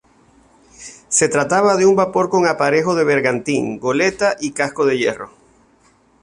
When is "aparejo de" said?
2.47-3.03